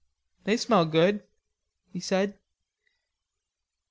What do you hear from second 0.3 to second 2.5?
"They smell good," he said.